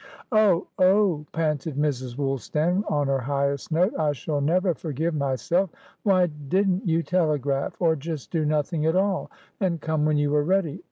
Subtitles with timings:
[0.31, 0.65] "Oh!
[0.79, 2.17] Oh!" panted Mrs.
[2.17, 5.69] Woolstan, on her highest note, "I shall never forgive myself!
[6.01, 9.29] Why didn't you telegraphor just do nothing at all,
[9.59, 10.79] and come when you were ready?